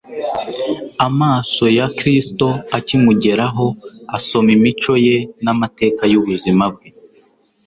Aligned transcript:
Amaso 1.07 1.63
ya 1.77 1.87
Kristo 1.97 2.47
akimugeraho 2.77 3.65
asoma 4.17 4.49
imico 4.57 4.93
ye 5.05 5.17
n'amateka 5.43 6.03
y'ubuzima 6.13 6.63
bwe. 6.73 6.87